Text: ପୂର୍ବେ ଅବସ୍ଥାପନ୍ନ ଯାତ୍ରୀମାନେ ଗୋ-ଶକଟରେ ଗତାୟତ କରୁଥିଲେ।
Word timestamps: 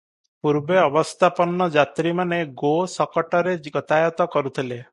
ପୂର୍ବେ 0.45 0.77
ଅବସ୍ଥାପନ୍ନ 0.83 1.67
ଯାତ୍ରୀମାନେ 1.75 2.39
ଗୋ-ଶକଟରେ 2.63 3.55
ଗତାୟତ 3.69 4.31
କରୁଥିଲେ। 4.37 4.81